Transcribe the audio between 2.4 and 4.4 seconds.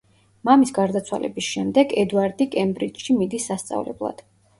კემბრიჯში მიდის სასწავლებლად.